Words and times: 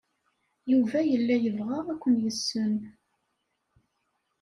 Yuba 0.71 0.99
yella 1.11 1.35
yebɣa 1.39 1.79
ad 1.93 1.97
ken-yessen. 2.01 2.73